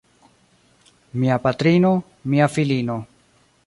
Mia 1.23 1.37
patrino, 1.45 1.93
mia 2.33 2.53
filino. 2.57 3.01